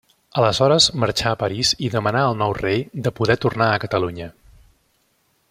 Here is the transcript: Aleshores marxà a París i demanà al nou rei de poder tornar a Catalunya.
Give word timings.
Aleshores 0.43 0.87
marxà 1.03 1.33
a 1.33 1.37
París 1.43 1.73
i 1.87 1.91
demanà 1.97 2.23
al 2.31 2.39
nou 2.41 2.55
rei 2.61 2.83
de 3.09 3.13
poder 3.21 3.37
tornar 3.45 3.69
a 3.75 3.79
Catalunya. 3.85 4.33